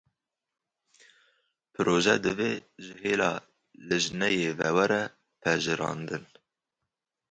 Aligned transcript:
Piroje 1.73 2.15
divê 2.23 2.51
ji 2.83 2.93
hêla 3.01 3.31
lijneyê 3.87 4.51
ve 4.59 4.69
were 4.75 5.01
pejirandin 5.41 6.23